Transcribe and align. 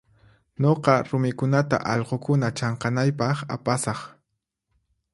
Nuqa 0.61 0.93
rumikunata 1.09 1.77
allqukuna 1.93 2.47
chanqanaypaq 2.57 3.37
apasaq. 3.55 3.99